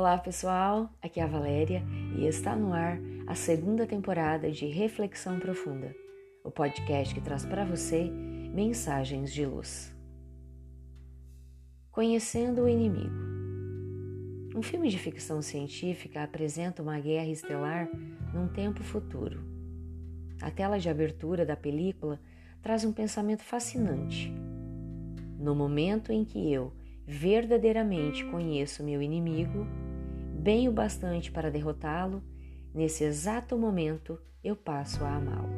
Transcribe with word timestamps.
Olá 0.00 0.16
pessoal, 0.16 0.88
aqui 1.02 1.20
é 1.20 1.22
a 1.22 1.26
Valéria 1.26 1.82
e 2.16 2.24
está 2.24 2.56
no 2.56 2.72
ar 2.72 2.98
a 3.26 3.34
segunda 3.34 3.86
temporada 3.86 4.50
de 4.50 4.64
Reflexão 4.64 5.38
Profunda, 5.38 5.94
o 6.42 6.50
podcast 6.50 7.14
que 7.14 7.20
traz 7.20 7.44
para 7.44 7.66
você 7.66 8.10
mensagens 8.10 9.30
de 9.30 9.44
luz. 9.44 9.94
Conhecendo 11.90 12.62
o 12.62 12.68
Inimigo 12.68 13.14
Um 14.56 14.62
filme 14.62 14.88
de 14.88 14.98
ficção 14.98 15.42
científica 15.42 16.22
apresenta 16.22 16.82
uma 16.82 16.98
guerra 16.98 17.28
estelar 17.28 17.86
num 18.32 18.48
tempo 18.48 18.82
futuro. 18.82 19.44
A 20.40 20.50
tela 20.50 20.78
de 20.78 20.88
abertura 20.88 21.44
da 21.44 21.56
película 21.56 22.18
traz 22.62 22.86
um 22.86 22.92
pensamento 22.94 23.42
fascinante. 23.42 24.32
No 25.38 25.54
momento 25.54 26.10
em 26.10 26.24
que 26.24 26.50
eu 26.50 26.72
verdadeiramente 27.06 28.24
conheço 28.24 28.82
meu 28.82 29.02
inimigo, 29.02 29.66
bem 30.40 30.70
o 30.70 30.72
bastante 30.72 31.30
para 31.30 31.50
derrotá-lo, 31.50 32.22
nesse 32.74 33.04
exato 33.04 33.58
momento 33.58 34.18
eu 34.42 34.56
passo 34.56 35.04
a 35.04 35.16
amá-lo. 35.16 35.50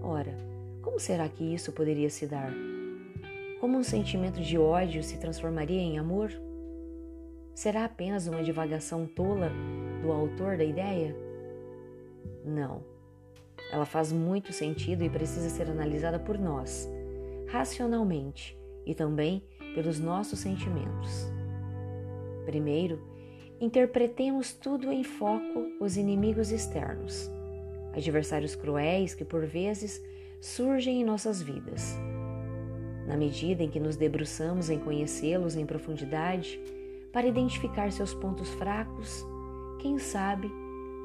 Ora, 0.00 0.32
como 0.80 1.00
será 1.00 1.28
que 1.28 1.42
isso 1.42 1.72
poderia 1.72 2.08
se 2.08 2.24
dar? 2.24 2.52
Como 3.60 3.76
um 3.76 3.82
sentimento 3.82 4.40
de 4.40 4.56
ódio 4.56 5.02
se 5.02 5.18
transformaria 5.18 5.80
em 5.80 5.98
amor? 5.98 6.30
Será 7.52 7.84
apenas 7.84 8.28
uma 8.28 8.44
divagação 8.44 9.06
tola 9.06 9.50
do 10.02 10.12
autor 10.12 10.56
da 10.56 10.64
ideia? 10.64 11.16
Não. 12.44 12.80
Ela 13.72 13.86
faz 13.86 14.12
muito 14.12 14.52
sentido 14.52 15.02
e 15.02 15.10
precisa 15.10 15.48
ser 15.48 15.68
analisada 15.68 16.20
por 16.20 16.38
nós, 16.38 16.88
racionalmente 17.48 18.56
e 18.86 18.94
também 18.94 19.42
pelos 19.74 19.98
nossos 19.98 20.38
sentimentos. 20.38 21.28
Primeiro, 22.44 23.14
interpretemos 23.64 24.52
tudo 24.52 24.92
em 24.92 25.02
foco 25.02 25.66
os 25.80 25.96
inimigos 25.96 26.52
externos, 26.52 27.30
adversários 27.94 28.54
cruéis 28.54 29.14
que 29.14 29.24
por 29.24 29.44
vezes 29.46 30.02
surgem 30.40 31.00
em 31.00 31.04
nossas 31.04 31.40
vidas. 31.40 31.96
Na 33.06 33.16
medida 33.16 33.62
em 33.62 33.70
que 33.70 33.80
nos 33.80 33.96
debruçamos 33.96 34.70
em 34.70 34.78
conhecê-los 34.78 35.56
em 35.56 35.66
profundidade, 35.66 36.60
para 37.12 37.26
identificar 37.26 37.90
seus 37.92 38.12
pontos 38.12 38.50
fracos, 38.50 39.24
quem 39.80 39.98
sabe 39.98 40.50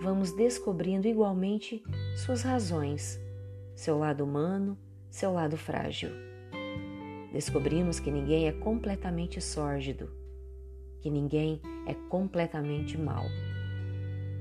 vamos 0.02 0.32
descobrindo 0.32 1.08
igualmente 1.08 1.84
suas 2.16 2.42
razões, 2.42 3.20
seu 3.76 3.98
lado 3.98 4.24
humano, 4.24 4.78
seu 5.10 5.32
lado 5.34 5.58
frágil. 5.58 6.10
Descobrimos 7.32 8.00
que 8.00 8.10
ninguém 8.10 8.48
é 8.48 8.52
completamente 8.52 9.40
sórdido, 9.40 10.10
que 11.02 11.10
ninguém 11.10 11.62
é 11.88 11.94
completamente 12.10 12.98
mau. 12.98 13.26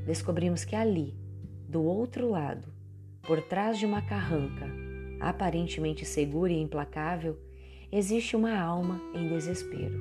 Descobrimos 0.04 0.64
que 0.64 0.74
ali, 0.74 1.14
do 1.68 1.82
outro 1.82 2.30
lado, 2.30 2.72
por 3.22 3.42
trás 3.42 3.78
de 3.78 3.86
uma 3.86 4.02
carranca, 4.02 4.66
aparentemente 5.20 6.04
segura 6.04 6.52
e 6.52 6.60
implacável, 6.60 7.38
existe 7.92 8.36
uma 8.36 8.58
alma 8.58 9.00
em 9.14 9.28
desespero. 9.28 9.98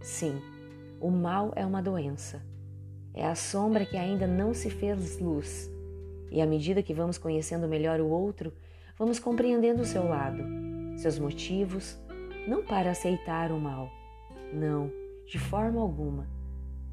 Sim, 0.00 0.40
o 1.00 1.10
mal 1.10 1.52
é 1.54 1.66
uma 1.66 1.82
doença. 1.82 2.42
É 3.12 3.26
a 3.26 3.34
sombra 3.34 3.84
que 3.84 3.96
ainda 3.96 4.26
não 4.26 4.54
se 4.54 4.70
fez 4.70 5.18
luz. 5.18 5.70
E 6.30 6.40
à 6.40 6.46
medida 6.46 6.82
que 6.82 6.94
vamos 6.94 7.18
conhecendo 7.18 7.68
melhor 7.68 8.00
o 8.00 8.08
outro, 8.08 8.52
vamos 8.98 9.18
compreendendo 9.18 9.82
o 9.82 9.86
seu 9.86 10.04
lado, 10.04 10.42
seus 10.96 11.18
motivos, 11.18 11.98
não 12.46 12.64
para 12.64 12.90
aceitar 12.90 13.50
o 13.50 13.60
mal, 13.60 13.90
não, 14.52 14.90
de 15.28 15.38
forma 15.38 15.80
alguma, 15.80 16.26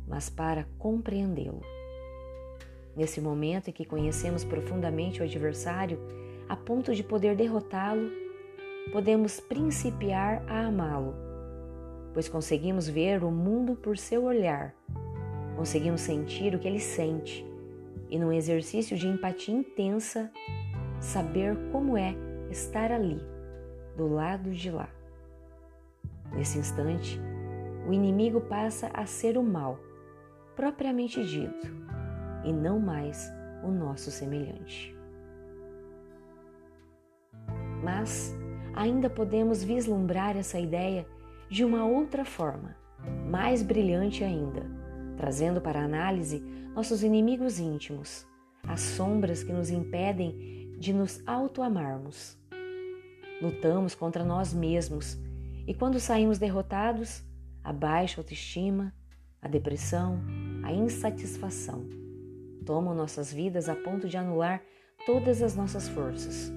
mas 0.05 0.29
para 0.29 0.67
compreendê-lo. 0.77 1.61
Nesse 2.95 3.21
momento 3.21 3.69
em 3.69 3.73
que 3.73 3.85
conhecemos 3.85 4.43
profundamente 4.43 5.21
o 5.21 5.23
adversário, 5.23 5.99
a 6.47 6.55
ponto 6.55 6.93
de 6.93 7.03
poder 7.03 7.35
derrotá-lo, 7.35 8.11
podemos 8.91 9.39
principiar 9.39 10.43
a 10.47 10.67
amá-lo, 10.67 11.15
pois 12.13 12.27
conseguimos 12.27 12.87
ver 12.87 13.23
o 13.23 13.31
mundo 13.31 13.75
por 13.75 13.97
seu 13.97 14.23
olhar, 14.25 14.75
conseguimos 15.55 16.01
sentir 16.01 16.53
o 16.53 16.59
que 16.59 16.67
ele 16.67 16.79
sente 16.79 17.45
e, 18.09 18.19
num 18.19 18.31
exercício 18.31 18.97
de 18.97 19.07
empatia 19.07 19.55
intensa, 19.55 20.29
saber 20.99 21.57
como 21.71 21.97
é 21.97 22.15
estar 22.51 22.91
ali, 22.91 23.19
do 23.95 24.07
lado 24.07 24.51
de 24.51 24.69
lá. 24.69 24.89
Nesse 26.33 26.59
instante, 26.59 27.19
o 27.87 27.93
inimigo 27.93 28.41
passa 28.41 28.89
a 28.93 29.05
ser 29.05 29.37
o 29.37 29.43
mal, 29.43 29.79
propriamente 30.55 31.23
dito, 31.23 31.67
e 32.43 32.51
não 32.51 32.79
mais 32.79 33.31
o 33.63 33.69
nosso 33.69 34.11
semelhante. 34.11 34.95
Mas 37.83 38.35
ainda 38.73 39.09
podemos 39.09 39.63
vislumbrar 39.63 40.35
essa 40.35 40.59
ideia 40.59 41.05
de 41.49 41.63
uma 41.63 41.85
outra 41.85 42.25
forma, 42.25 42.75
mais 43.29 43.61
brilhante 43.61 44.23
ainda, 44.23 44.63
trazendo 45.15 45.61
para 45.61 45.83
análise 45.83 46.43
nossos 46.75 47.03
inimigos 47.03 47.59
íntimos, 47.59 48.27
as 48.67 48.81
sombras 48.81 49.43
que 49.43 49.53
nos 49.53 49.69
impedem 49.69 50.75
de 50.77 50.91
nos 50.91 51.21
auto-amarmos. 51.25 52.37
Lutamos 53.41 53.93
contra 53.93 54.23
nós 54.23 54.53
mesmos 54.53 55.17
e 55.67 55.73
quando 55.73 55.99
saímos 55.99 56.37
derrotados, 56.37 57.23
a 57.65 57.73
baixa 57.73 58.21
autoestima, 58.21 58.93
a 59.41 59.47
depressão, 59.47 60.21
a 60.63 60.71
insatisfação. 60.71 61.83
Tomam 62.63 62.93
nossas 62.93 63.33
vidas 63.33 63.67
a 63.67 63.75
ponto 63.75 64.07
de 64.07 64.15
anular 64.15 64.61
todas 65.03 65.41
as 65.41 65.55
nossas 65.55 65.89
forças. 65.89 66.53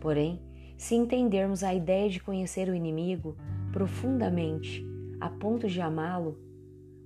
Porém, 0.00 0.40
se 0.76 0.94
entendermos 0.94 1.64
a 1.64 1.74
ideia 1.74 2.08
de 2.08 2.20
conhecer 2.20 2.68
o 2.68 2.74
inimigo 2.74 3.36
profundamente, 3.72 4.86
a 5.20 5.28
ponto 5.28 5.66
de 5.66 5.80
amá-lo, 5.80 6.38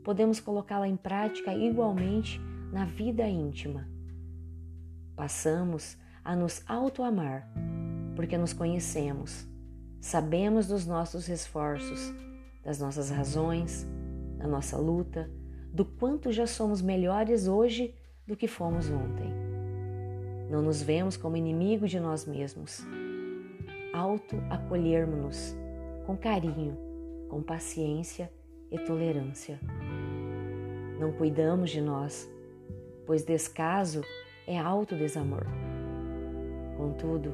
podemos 0.04 0.38
colocá-la 0.38 0.86
em 0.86 0.96
prática 0.96 1.54
igualmente 1.54 2.38
na 2.70 2.84
vida 2.84 3.26
íntima. 3.26 3.88
Passamos 5.16 5.96
a 6.22 6.36
nos 6.36 6.62
auto-amar, 6.66 7.50
porque 8.14 8.36
nos 8.36 8.52
conhecemos, 8.52 9.48
sabemos 9.98 10.66
dos 10.66 10.86
nossos 10.86 11.28
esforços 11.28 12.27
das 12.68 12.78
nossas 12.78 13.08
razões, 13.08 13.88
da 14.36 14.46
nossa 14.46 14.76
luta, 14.76 15.30
do 15.72 15.86
quanto 15.86 16.30
já 16.30 16.46
somos 16.46 16.82
melhores 16.82 17.48
hoje 17.48 17.94
do 18.26 18.36
que 18.36 18.46
fomos 18.46 18.90
ontem. 18.90 19.32
Não 20.50 20.60
nos 20.60 20.82
vemos 20.82 21.16
como 21.16 21.34
inimigo 21.34 21.88
de 21.88 21.98
nós 21.98 22.26
mesmos. 22.26 22.86
Auto-acolhermos-nos 23.94 25.56
com 26.04 26.14
carinho, 26.14 26.76
com 27.30 27.42
paciência 27.42 28.30
e 28.70 28.78
tolerância. 28.78 29.58
Não 31.00 31.10
cuidamos 31.12 31.70
de 31.70 31.80
nós, 31.80 32.30
pois 33.06 33.24
descaso 33.24 34.02
é 34.46 34.58
auto-desamor. 34.58 35.46
Contudo, 36.76 37.32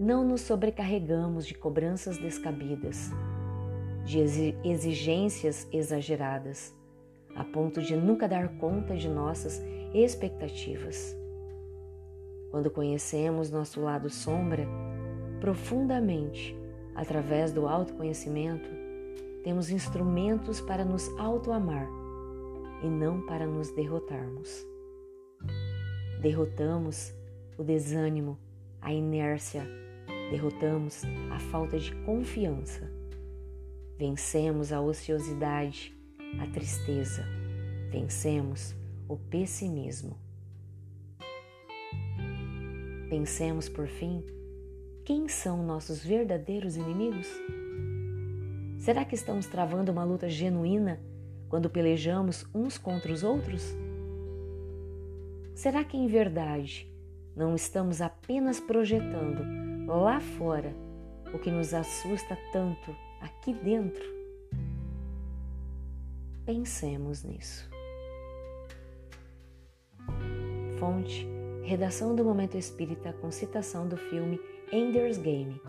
não 0.00 0.26
nos 0.26 0.40
sobrecarregamos 0.40 1.46
de 1.46 1.54
cobranças 1.54 2.18
descabidas 2.18 3.12
de 4.04 4.54
exigências 4.62 5.66
exageradas, 5.72 6.74
a 7.34 7.42
ponto 7.42 7.80
de 7.80 7.96
nunca 7.96 8.28
dar 8.28 8.48
conta 8.58 8.94
de 8.94 9.08
nossas 9.08 9.62
expectativas. 9.94 11.16
Quando 12.50 12.70
conhecemos 12.70 13.50
nosso 13.50 13.80
lado 13.80 14.10
sombra 14.10 14.68
profundamente 15.40 16.56
através 16.94 17.50
do 17.50 17.66
autoconhecimento, 17.66 18.68
temos 19.42 19.70
instrumentos 19.70 20.60
para 20.60 20.84
nos 20.84 21.08
autoamar 21.18 21.88
e 22.82 22.86
não 22.86 23.24
para 23.26 23.46
nos 23.46 23.70
derrotarmos. 23.70 24.64
Derrotamos 26.20 27.12
o 27.58 27.64
desânimo, 27.64 28.38
a 28.80 28.92
inércia, 28.92 29.66
derrotamos 30.30 31.02
a 31.30 31.38
falta 31.38 31.78
de 31.78 31.94
confiança 32.04 33.03
Vencemos 33.96 34.72
a 34.72 34.80
ociosidade, 34.80 35.96
a 36.40 36.46
tristeza, 36.48 37.24
vencemos 37.92 38.74
o 39.08 39.16
pessimismo. 39.16 40.18
Pensemos, 43.08 43.68
por 43.68 43.86
fim, 43.86 44.24
quem 45.04 45.28
são 45.28 45.62
nossos 45.62 46.04
verdadeiros 46.04 46.76
inimigos? 46.76 47.28
Será 48.80 49.04
que 49.04 49.14
estamos 49.14 49.46
travando 49.46 49.92
uma 49.92 50.02
luta 50.02 50.28
genuína 50.28 51.00
quando 51.48 51.70
pelejamos 51.70 52.44
uns 52.52 52.76
contra 52.76 53.12
os 53.12 53.22
outros? 53.22 53.62
Será 55.54 55.84
que 55.84 55.96
em 55.96 56.08
verdade 56.08 56.92
não 57.36 57.54
estamos 57.54 58.00
apenas 58.00 58.58
projetando 58.58 59.44
lá 59.86 60.18
fora 60.18 60.74
o 61.32 61.38
que 61.38 61.50
nos 61.52 61.72
assusta 61.72 62.36
tanto 62.52 63.03
aqui 63.24 63.54
dentro. 63.54 64.04
Pensemos 66.44 67.24
nisso. 67.24 67.68
Fonte: 70.78 71.26
Redação 71.62 72.14
do 72.14 72.24
Momento 72.24 72.58
Espírita 72.58 73.14
com 73.14 73.30
citação 73.30 73.88
do 73.88 73.96
filme 73.96 74.38
Ender's 74.70 75.16
Game, 75.16 75.60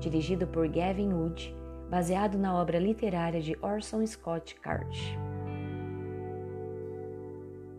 dirigido 0.00 0.46
por 0.46 0.68
Gavin 0.68 1.12
Wood, 1.12 1.54
baseado 1.88 2.36
na 2.36 2.54
obra 2.60 2.78
literária 2.78 3.40
de 3.40 3.56
Orson 3.62 4.04
Scott 4.04 4.56
Card. 4.56 5.18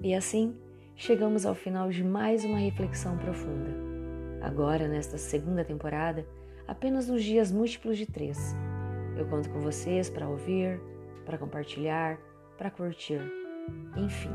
E 0.01 0.13
assim, 0.13 0.55
chegamos 0.95 1.45
ao 1.45 1.53
final 1.53 1.89
de 1.89 2.03
mais 2.05 2.45
uma 2.45 2.59
reflexão 2.59 3.17
profunda. 3.17 3.75
Agora, 4.41 4.87
nesta 4.87 5.17
segunda 5.17 5.65
temporada, 5.65 6.25
apenas 6.65 7.09
nos 7.09 7.21
dias 7.21 7.51
múltiplos 7.51 7.97
de 7.97 8.05
três. 8.05 8.55
Eu 9.17 9.25
conto 9.27 9.49
com 9.49 9.59
vocês 9.59 10.09
para 10.09 10.27
ouvir, 10.27 10.81
para 11.25 11.37
compartilhar, 11.37 12.17
para 12.57 12.71
curtir, 12.71 13.21
enfim, 13.95 14.31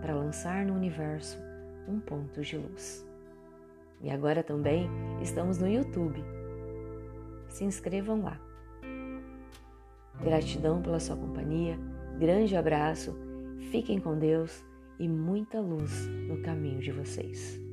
para 0.00 0.14
lançar 0.14 0.64
no 0.64 0.74
universo 0.74 1.38
um 1.86 2.00
ponto 2.00 2.40
de 2.40 2.56
luz. 2.56 3.06
E 4.00 4.10
agora 4.10 4.42
também 4.42 4.88
estamos 5.20 5.58
no 5.58 5.68
YouTube. 5.68 6.22
Se 7.48 7.64
inscrevam 7.64 8.22
lá. 8.22 8.40
Gratidão 10.22 10.80
pela 10.80 11.00
sua 11.00 11.16
companhia, 11.16 11.78
grande 12.18 12.56
abraço, 12.56 13.16
fiquem 13.70 13.98
com 13.98 14.18
Deus 14.18 14.64
e 14.98 15.08
muita 15.08 15.60
luz 15.60 16.06
no 16.28 16.42
caminho 16.42 16.80
de 16.80 16.92
vocês. 16.92 17.69